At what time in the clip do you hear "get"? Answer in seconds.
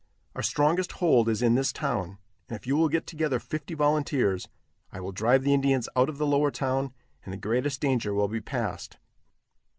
2.89-3.05